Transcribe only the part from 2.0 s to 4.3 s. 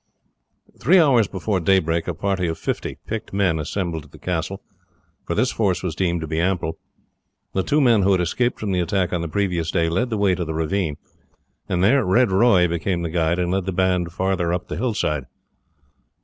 a party of fifty picked men assembled at the